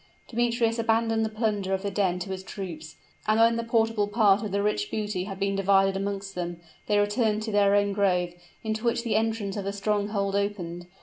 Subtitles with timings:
[0.29, 2.95] Demetrius abandoned the plunder of the den to his troops;
[3.27, 6.97] and when the portable part of the rich booty had been divided amongst them, they
[6.97, 8.33] returned to their own grove,
[8.63, 10.87] into which the entrance of the stronghold opened.